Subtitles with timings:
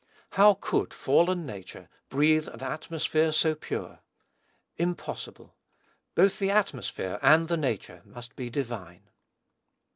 [0.31, 3.99] How could fallen nature breathe an atmosphere so pure?
[4.77, 5.53] Impossible.
[6.15, 9.11] Both the atmosphere and the nature must be divine.